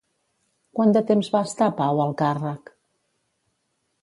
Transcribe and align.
Quant 0.79 0.93
de 0.97 1.03
temps 1.11 1.29
va 1.35 1.43
estar 1.49 1.67
Pau 1.83 2.01
al 2.07 2.17
càrrec? 2.23 2.73